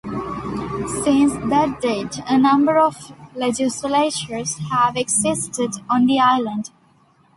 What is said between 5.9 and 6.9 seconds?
on the island.